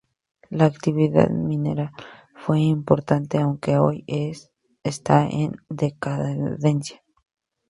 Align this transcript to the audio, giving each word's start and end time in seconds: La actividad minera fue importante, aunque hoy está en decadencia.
La 0.49 0.65
actividad 0.65 1.29
minera 1.29 1.93
fue 2.33 2.59
importante, 2.61 3.37
aunque 3.37 3.77
hoy 3.77 4.03
está 4.87 5.27
en 5.29 5.57
decadencia. 5.69 7.03